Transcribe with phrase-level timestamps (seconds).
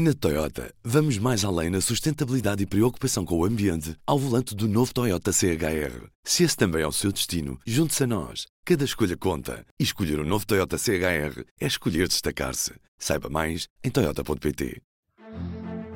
[0.00, 4.68] Na Toyota, vamos mais além na sustentabilidade e preocupação com o ambiente ao volante do
[4.68, 6.06] novo Toyota CHR.
[6.22, 8.46] Se esse também é o seu destino, junte-se a nós.
[8.64, 9.66] Cada escolha conta.
[9.76, 12.74] E escolher o um novo Toyota CHR é escolher destacar-se.
[12.96, 14.80] Saiba mais em Toyota.pt.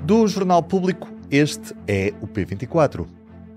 [0.05, 3.07] Do Jornal Público, este é o P24.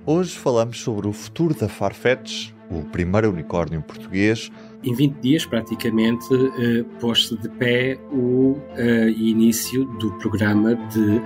[0.06, 4.52] Hoje falamos sobre o futuro da Farfetch, o primeiro unicórnio português
[4.86, 11.22] em 20 dias, praticamente, uh, pôs-se de pé o uh, início do programa de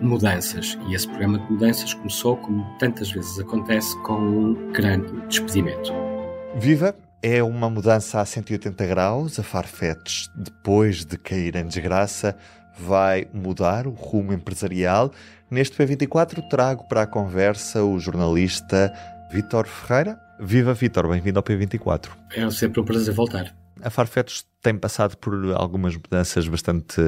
[0.00, 0.78] mudanças.
[0.88, 5.92] E esse programa de mudanças começou, como tantas vezes acontece, com um grande despedimento.
[6.56, 6.96] Viva!
[7.22, 9.38] É uma mudança a 180 graus.
[9.38, 12.36] A Farfetch, depois de cair em desgraça,
[12.78, 15.10] vai mudar o rumo empresarial.
[15.50, 18.92] Neste P24 trago para a conversa o jornalista
[19.30, 20.23] Vítor Ferreira.
[20.40, 22.10] Viva Vítor, bem-vindo ao P24.
[22.34, 23.54] É sempre um prazer voltar.
[23.80, 27.00] A Farfetch tem passado por algumas mudanças bastante,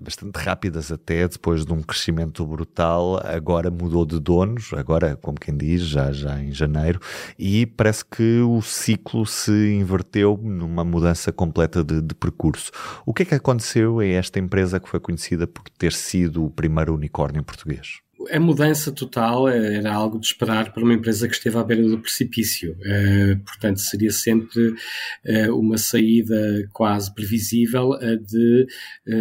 [0.00, 5.56] bastante rápidas até, depois de um crescimento brutal, agora mudou de donos, agora, como quem
[5.56, 7.00] diz, já, já em janeiro,
[7.38, 12.70] e parece que o ciclo se inverteu numa mudança completa de, de percurso.
[13.06, 16.50] O que é que aconteceu a esta empresa que foi conhecida por ter sido o
[16.50, 18.03] primeiro unicórnio português?
[18.30, 21.82] A mudança total eh, era algo de esperar para uma empresa que esteve à beira
[21.82, 22.76] do precipício.
[22.80, 27.90] Uh, portanto, seria sempre uh, uma saída quase previsível
[28.26, 28.66] de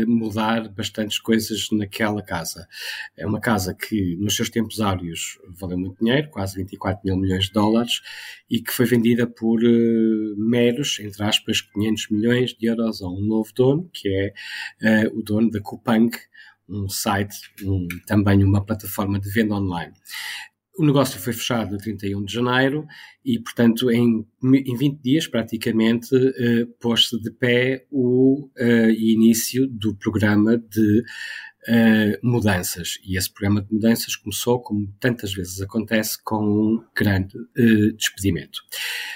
[0.08, 2.68] mudar bastantes coisas naquela casa.
[3.18, 7.46] É uma casa que, nos seus tempos áureos, valeu muito dinheiro, quase 24 mil milhões
[7.46, 8.02] de dólares,
[8.50, 9.60] e que foi vendida por
[10.38, 14.34] meros, entre aspas, 500 milhões de euros a um novo dono, que
[14.82, 16.12] é o dono da Coupang,
[16.74, 19.94] um site, um, também uma plataforma de venda online.
[20.78, 22.86] O negócio foi fechado a 31 de janeiro
[23.24, 29.96] e, portanto, em, em 20 dias, praticamente, uh, pôs-se de pé o uh, início do
[29.96, 31.04] programa de
[31.68, 33.00] uh, mudanças.
[33.04, 37.38] E esse programa de mudanças começou, como tantas vezes acontece, com um grande
[37.98, 38.62] despedimento.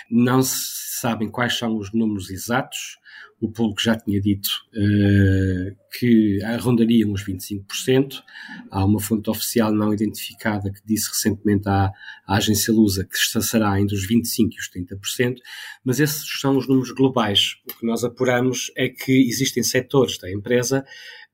[0.10, 2.98] Não se sabem quais são os números exatos,
[3.40, 8.24] o público já tinha dito uh, que rondaria uns 25%.
[8.72, 11.92] Há uma fonte oficial não identificada que disse recentemente à,
[12.26, 15.36] à agência Lusa que estará entre os 25% e os 30%,
[15.84, 17.58] mas esses são os números globais.
[17.70, 20.84] O que nós apuramos é que existem setores da empresa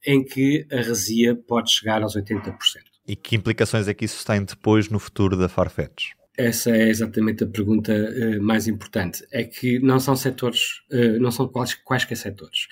[0.05, 2.55] em que a razia pode chegar aos 80%.
[3.07, 6.11] E que implicações é que isso tem depois no futuro da Farfetch?
[6.37, 9.25] Essa é exatamente a pergunta uh, mais importante.
[9.31, 12.67] É que não são setores, uh, não são quais, quaisquer setores.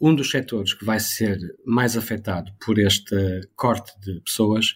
[0.00, 3.14] Um dos setores que vai ser mais afetado por este
[3.54, 4.74] corte de pessoas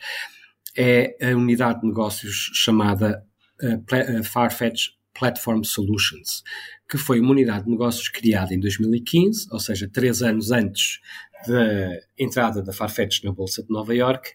[0.77, 3.25] é a unidade de negócios chamada
[3.63, 6.45] uh, Farfetch Platform Solutions,
[6.89, 11.01] que foi uma unidade de negócios criada em 2015, ou seja, três anos antes
[11.47, 14.31] da entrada da Farfetch na Bolsa de Nova York,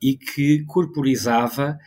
[0.00, 1.78] e que corporizava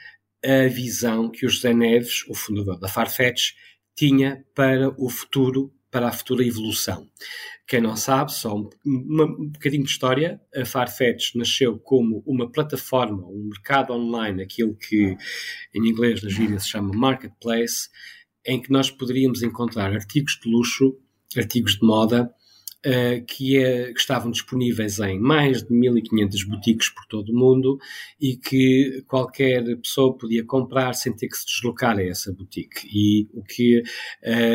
[0.44, 3.54] a visão que o José Neves, o fundador da Farfetch,
[3.96, 7.08] tinha para o futuro, para a futura evolução.
[7.66, 13.26] Quem não sabe, só um, um bocadinho de história, a Farfetch nasceu como uma plataforma,
[13.26, 15.16] um mercado online, aquilo que
[15.74, 17.90] em inglês na gíria se chama marketplace,
[18.46, 20.98] em que nós poderíamos encontrar artigos de luxo,
[21.38, 22.34] artigos de moda,
[22.86, 27.78] uh, que, é, que, estavam disponíveis em mais de 1500 boutiques por todo o mundo
[28.20, 32.88] e que qualquer pessoa podia comprar sem ter que se deslocar a essa boutique.
[32.94, 33.84] E o que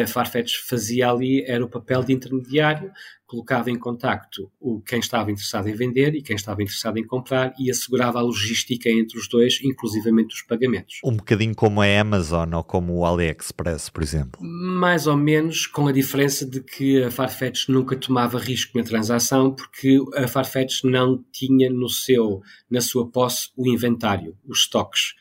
[0.02, 2.90] a Farfetch fazia ali era o papel de intermediário,
[3.28, 7.52] colocava em contacto o, quem estava interessado em vender e quem estava interessado em comprar
[7.58, 11.00] e assegurava a logística entre os dois, inclusivamente os pagamentos.
[11.04, 14.40] Um bocadinho como a Amazon ou como o AliExpress, por exemplo.
[14.42, 19.54] Mais ou menos, com a diferença de que a Farfetch nunca tomava risco na transação
[19.54, 22.40] porque a Farfetch não tinha no seu,
[22.70, 25.12] na sua posse o inventário, os estoques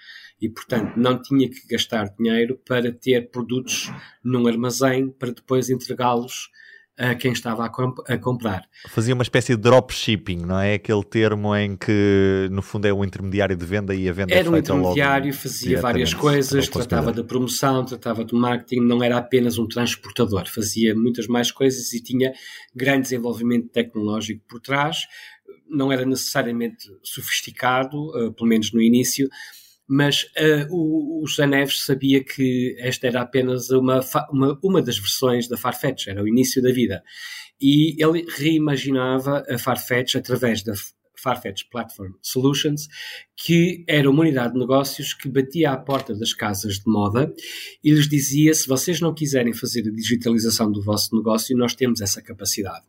[0.41, 3.91] e, portanto, não tinha que gastar dinheiro para ter produtos
[4.23, 6.49] num armazém para depois entregá-los
[6.97, 8.67] a quem estava a, comp a, comprar.
[8.89, 10.73] Fazia uma espécie de dropshipping, não é?
[10.73, 14.47] Aquele termo em que, no fundo, é um intermediário de venda e a venda era
[14.47, 19.59] é um intermediário, fazia várias coisas, tratava da promoção, tratava do marketing, não era apenas
[19.59, 22.33] um transportador, fazia muitas mais coisas e tinha
[22.75, 24.97] grande desenvolvimento tecnológico por trás,
[25.69, 29.29] não era necessariamente sofisticado, uh, pelo menos no início,
[29.87, 31.27] mas uh, o, o
[31.69, 34.01] sabia que esta era apenas uma,
[34.31, 37.03] uma, uma das versões da Farfetch, era o início da vida.
[37.59, 40.73] E ele reimaginava a Farfetch através da
[41.17, 42.87] Farfetch Platform Solutions,
[43.35, 47.33] que era uma unidade de negócios que batia à porta das casas de moda
[47.83, 52.01] e lhes dizia: se vocês não quiserem fazer a digitalização do vosso negócio, nós temos
[52.01, 52.85] essa capacidade.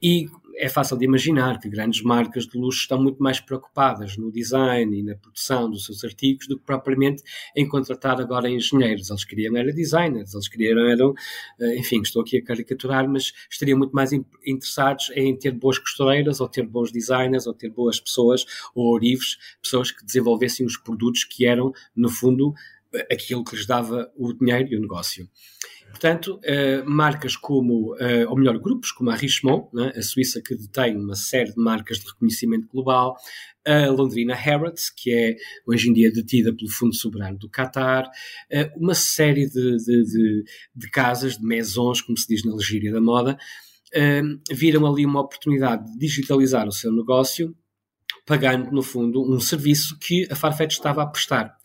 [0.00, 0.28] E
[0.58, 4.98] é fácil de imaginar que grandes marcas de luxo estão muito mais preocupadas no design
[4.98, 7.22] e na produção dos seus artigos do que propriamente
[7.54, 9.10] em contratar agora engenheiros.
[9.10, 11.14] Eles queriam era designers, eles queriam eram,
[11.60, 16.40] eh, enfim, estou aqui a caricaturar, mas estariam muito mais interessados em ter boas costureiras,
[16.40, 18.44] ou ter bons designers, ou ter boas pessoas,
[18.74, 22.54] ou orivos, pessoas que desenvolvessem os produtos que eram, no fundo,
[23.10, 25.28] aquilo que lhes dava o dinheiro e o negócio.
[25.96, 30.54] Portanto, uh, marcas como, uh, ou melhor, grupos como a Richemont, né, a Suíça que
[30.54, 33.16] detém uma série de marcas de reconhecimento global,
[33.64, 38.78] a Londrina Harrods, que é hoje em dia detida pelo Fundo Soberano do Qatar, uh,
[38.78, 40.44] uma série de, de, de,
[40.74, 43.38] de, casas, de maisons, como se diz na legíria da moda,
[44.52, 47.56] viram ali uma oportunidade de digitalizar o seu negócio,
[48.26, 51.56] pagando, no fundo, um serviço que a Farfetch estava a prestar.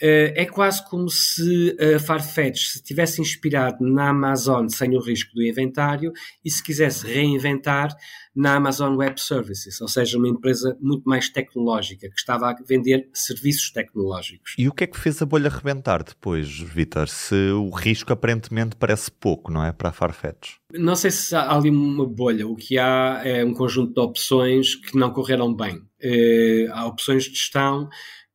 [0.00, 5.34] Eh, é quase como se a Farfetch se tivesse inspirado na Amazon sem o risco
[5.34, 6.12] do inventário
[6.44, 7.94] e se quisesse reinventar
[8.34, 13.08] na Amazon Web Services, ou seja, uma empresa muito mais tecnológica, que estava a vender
[13.14, 14.54] serviços tecnológicos.
[14.58, 17.08] E o que é que fez a bolha rebentar depois, Vitor?
[17.08, 19.72] Se o risco aparentemente parece pouco, não é?
[19.72, 20.56] Para a Farfetch.
[20.72, 22.48] Não sei se há ali uma bolha.
[22.48, 25.80] O que há é um conjunto de opções que não correram bem.
[26.02, 27.88] Eh, há opções de gestão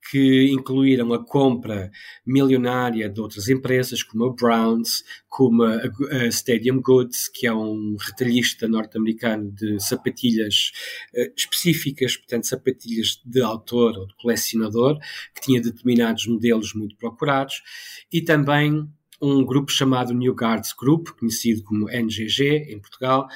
[0.09, 1.91] que incluíram a compra
[2.25, 8.67] milionária de outras empresas, como a Browns, como a, Stadium Goods, que é um retalhista
[8.67, 10.71] norte-americano de sapatilhas
[11.13, 14.97] uh, específicas, portanto, sapatilhas de autor ou de colecionador,
[15.35, 17.61] que tinha determinados modelos muito procurados,
[18.11, 18.87] e também
[19.21, 23.27] um grupo chamado New Guards Group, conhecido como NGG em Portugal,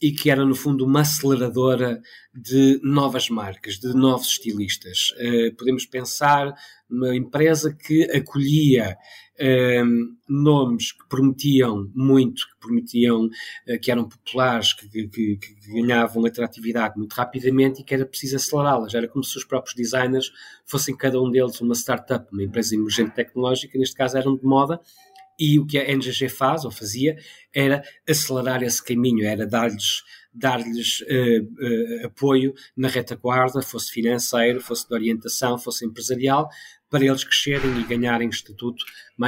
[0.00, 2.00] e que era, no fundo, uma aceleradora
[2.32, 5.10] de novas marcas, de novos estilistas.
[5.18, 6.54] Uh, podemos pensar
[6.88, 8.96] numa empresa que acolhia
[9.40, 16.24] uh, nomes que prometiam muito, que prometiam uh, que eram populares, que, que, que, ganhavam
[16.24, 18.94] atratividade muito rapidamente e que era preciso acelerá-las.
[18.94, 20.30] Era como se os próprios designers
[20.64, 24.80] fossem cada um deles uma startup, uma empresa emergente tecnológica, neste caso eram de moda,
[25.38, 27.16] e o que a NGG faz, ou fazia,
[27.54, 30.02] era acelerar esse caminho, era dar-lhes
[30.32, 36.48] dar-lhes uh, uh, apoio na retaguarda, fosse financeiro, fosse de orientação, fosse empresarial,
[36.88, 38.84] para eles crescerem e ganharem estatuto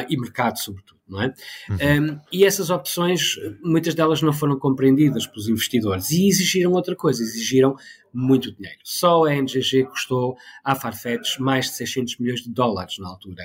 [0.08, 1.34] e mercado, sobretudo, não é?
[1.68, 2.12] Uhum.
[2.12, 7.22] Um, e essas opções, muitas delas não foram compreendidas pelos investidores e exigiram outra coisa,
[7.22, 7.74] exigiram
[8.12, 8.78] muito dinheiro.
[8.84, 13.44] Só a NGG custou à Farfetch mais de 600 milhões de dólares na altura.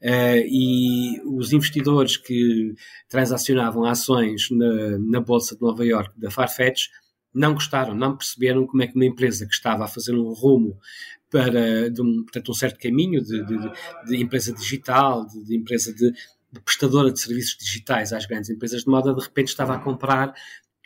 [0.00, 2.74] Uh, e os investidores que
[3.08, 6.88] transacionavam ações na, na Bolsa de Nova York da Farfetch
[7.34, 10.78] não gostaram, não perceberam como é que uma empresa que estava a fazer um rumo
[11.30, 13.56] para de um, portanto, um certo caminho de, de,
[14.06, 16.12] de empresa digital, de, de empresa de,
[16.64, 20.34] prestadora de serviços digitais às grandes empresas de moda, de repente estava a comprar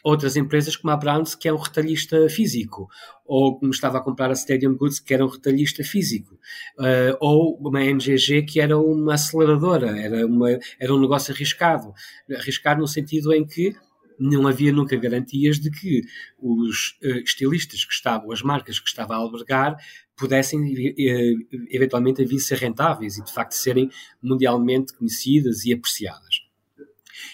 [0.03, 2.89] outras empresas como a Browns, que é um retalhista físico,
[3.25, 6.35] ou como estava a comprar a Stadium Goods, que era um retalhista físico,
[6.79, 11.93] uh, ou uma NGG, que era uma aceleradora, era, uma, era um negócio arriscado.
[12.35, 13.75] Arriscado no sentido em que
[14.19, 16.03] não havia nunca garantias de que
[16.39, 19.77] os uh, estilistas que estavam, as marcas que estava a albergar,
[20.21, 23.91] pudessem uh, eventualmente vir ser rentáveis e de facto serem
[24.23, 26.43] mundialmente conhecidas e apreciadas.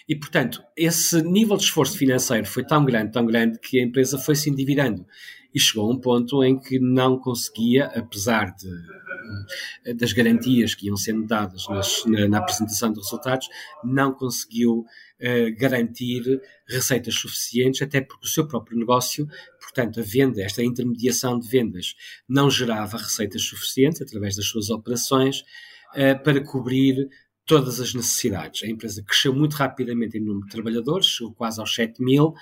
[0.08, 4.18] E, portanto, esse nível de esforço financeiro foi tão grande, tão grande, que a empresa
[4.18, 5.04] foi se endividando
[5.54, 8.68] e chegou a um ponto em que não conseguia, apesar de,
[9.94, 13.48] das garantias que iam sendo dadas nas, na, na, apresentação de resultados,
[13.84, 19.26] não conseguiu uh, garantir receitas suficientes, até porque o seu próprio negócio,
[19.60, 21.94] portanto, a venda, esta intermediação de vendas,
[22.28, 25.40] não gerava receitas suficientes através das suas operações
[25.94, 27.08] uh, para cobrir
[27.46, 28.64] todas as necessidades.
[28.64, 32.34] A empresa cresceu muito rapidamente em número de trabalhadores, chegou quase aos 7 mil, um,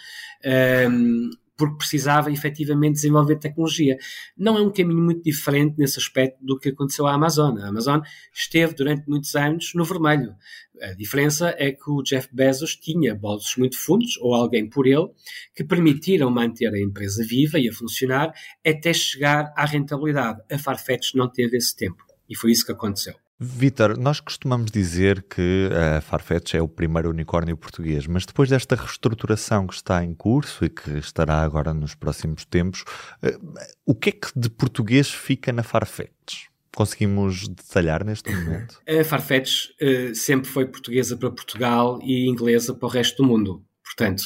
[0.43, 3.97] ehm, porque precisava efetivamente desenvolver tecnologia.
[4.37, 7.59] Não é um caminho muito diferente nesse aspecto do que aconteceu à Amazon.
[7.59, 8.01] A Amazon
[8.33, 10.35] esteve durante muitos anos no vermelho.
[10.83, 15.09] A diferença é que o Jeff Bezos tinha bolsos muito fundos, ou alguém por ele,
[15.55, 18.33] que permitiram manter a empresa viva e a funcionar
[18.67, 20.43] até chegar à rentabilidade.
[20.51, 22.05] A Farfetch não teve esse tempo.
[22.29, 23.24] E foi isso que aconteceu.
[23.45, 28.75] Vitor, nós costumamos dizer que a Farfetch é o primeiro unicórnio português, mas depois desta
[28.75, 32.85] reestruturação que está em curso e que estará agora nos próximos tempos,
[33.23, 33.39] eh,
[33.85, 36.47] o que é que de português fica na Farfetch?
[36.75, 38.81] Conseguimos detalhar neste momento?
[38.89, 43.65] A Farfetch uh, sempre foi portuguesa para Portugal e inglesa para o resto do mundo.
[43.85, 44.23] Portanto,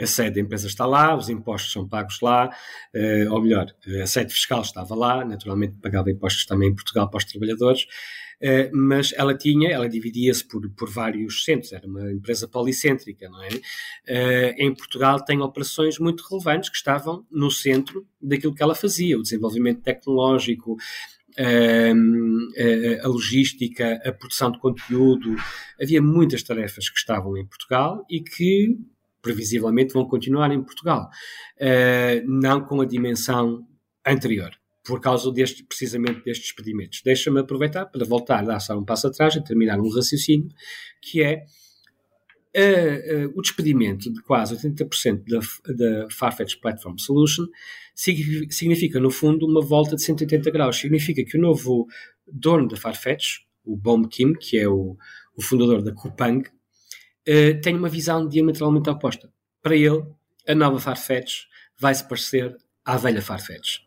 [0.00, 2.50] a sede da empresa está lá, os impostos são pagos lá,
[3.30, 3.66] ou melhor,
[4.02, 7.86] a sede fiscal estava lá, naturalmente pagava impostos também em Portugal para os trabalhadores,
[8.72, 14.54] mas ela tinha, ela dividia-se por, por vários centros, era uma empresa policêntrica, não é?
[14.58, 19.22] Em Portugal tem operações muito relevantes que estavam no centro daquilo que ela fazia, o
[19.22, 20.76] desenvolvimento tecnológico,
[21.38, 25.36] a logística, a produção de conteúdo,
[25.80, 28.76] havia muitas tarefas que estavam em Portugal e que
[29.20, 31.08] previsivelmente vão continuar em Portugal,
[32.26, 33.66] não com a dimensão
[34.04, 34.50] anterior
[34.84, 37.02] por causa deste, precisamente destes despedimentos.
[37.04, 40.48] Deixa-me aproveitar para voltar dar um passo atrás e terminar um raciocínio,
[41.00, 41.44] que é
[42.56, 45.40] uh, uh, o despedimento de quase 80% da,
[45.74, 47.46] da Farfetch Platform Solution
[47.94, 50.76] significa, no fundo, uma volta de 180 graus.
[50.76, 51.86] Significa que o novo
[52.26, 54.96] dono da Farfetch, o Bom Kim, que é o,
[55.36, 59.30] o fundador da Coupang, uh, tem uma visão diametralmente oposta.
[59.62, 60.04] Para ele,
[60.46, 61.44] a nova Farfetch
[61.78, 63.80] vai se parecer à velha Farfetch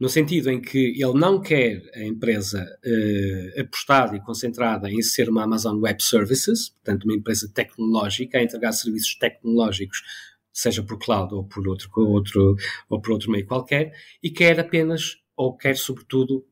[0.00, 5.28] no sentido em que ele não quer a empresa uh, apostada e concentrada em ser
[5.28, 10.02] uma Amazon Web Services, portanto, uma empresa tecnológica, a entregar serviços tecnológicos,
[10.50, 12.56] seja por cloud ou por outro, outro,
[12.88, 13.92] ou por outro meio qualquer,
[14.22, 16.46] e quer apenas, ou quer sobretudo,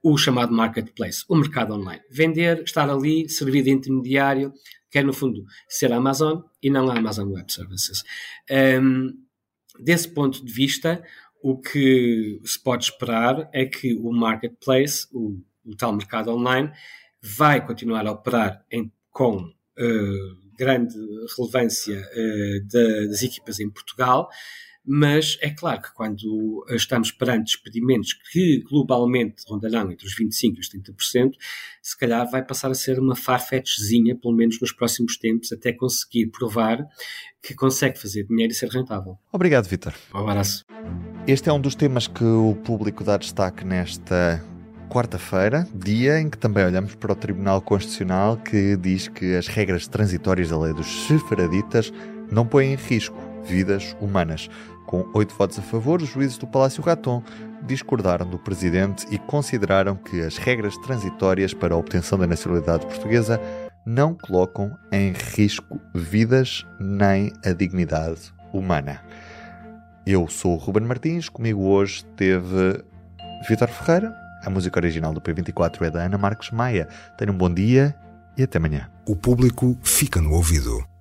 [0.00, 2.02] o chamado marketplace, o mercado online.
[2.10, 4.52] Vender, estar ali, servir de intermediário,
[4.88, 8.04] quer no fundo ser a Amazon e não a Amazon Web Services.
[8.80, 9.24] Um,
[9.80, 11.02] desse ponto de vista,
[11.44, 16.72] o que se pode esperar é que o marketplace, o, o tal mercado online,
[17.20, 20.96] vai continuar a operar em, com uh, grande
[21.36, 24.30] relevância uh, das equipas em Portugal,
[24.86, 30.60] mas é claro que quando estamos perante despedimentos que globalmente rondarão entre os 25% e
[30.60, 31.32] os 30%,
[31.82, 36.28] se calhar vai passar a ser uma farfetchzinha, pelo menos nos próximos tempos, até conseguir
[36.28, 36.86] provar
[37.42, 39.18] que consegue fazer dinheiro e ser rentável.
[39.30, 39.92] Obrigado, Vitor.
[40.14, 40.64] Um abraço.
[41.26, 44.44] Este é um dos temas que o público dá destaque nesta
[44.90, 49.88] quarta-feira, dia em que também olhamos para o Tribunal Constitucional que diz que as regras
[49.88, 51.90] transitórias da lei dos sefaraditas
[52.30, 54.50] não põem em risco vidas humanas.
[54.86, 57.22] Com oito votos a favor, os juízes do Palácio Raton
[57.62, 63.40] discordaram do presidente e consideraram que as regras transitórias para a obtenção da nacionalidade portuguesa
[63.86, 69.00] não colocam em risco vidas nem a dignidade humana.
[70.06, 72.84] Eu sou o Ruben Martins, comigo hoje teve
[73.48, 74.14] Vitor Ferreira.
[74.44, 76.86] A música original do P24 é da Ana Marques Maia.
[77.16, 77.94] Tenham um bom dia
[78.36, 78.90] e até amanhã.
[79.06, 80.93] O público fica no ouvido.